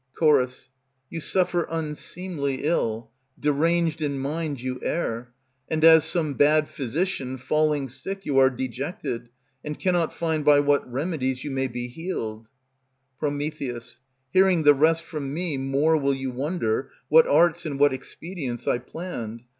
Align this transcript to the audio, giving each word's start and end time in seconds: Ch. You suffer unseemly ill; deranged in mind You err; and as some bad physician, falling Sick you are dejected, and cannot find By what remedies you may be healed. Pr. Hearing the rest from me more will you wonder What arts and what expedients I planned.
Ch. 0.19 0.63
You 1.11 1.19
suffer 1.19 1.67
unseemly 1.69 2.63
ill; 2.63 3.11
deranged 3.39 4.01
in 4.01 4.17
mind 4.17 4.59
You 4.59 4.79
err; 4.81 5.31
and 5.69 5.85
as 5.85 6.03
some 6.05 6.33
bad 6.33 6.67
physician, 6.67 7.37
falling 7.37 7.87
Sick 7.87 8.25
you 8.25 8.39
are 8.39 8.49
dejected, 8.49 9.29
and 9.63 9.77
cannot 9.79 10.11
find 10.11 10.43
By 10.43 10.59
what 10.59 10.91
remedies 10.91 11.43
you 11.43 11.51
may 11.51 11.67
be 11.67 11.87
healed. 11.87 12.47
Pr. 13.19 13.27
Hearing 14.33 14.63
the 14.63 14.73
rest 14.73 15.03
from 15.03 15.35
me 15.35 15.55
more 15.57 15.95
will 15.95 16.15
you 16.15 16.31
wonder 16.31 16.89
What 17.07 17.27
arts 17.27 17.67
and 17.67 17.77
what 17.79 17.93
expedients 17.93 18.67
I 18.67 18.79
planned. 18.79 19.43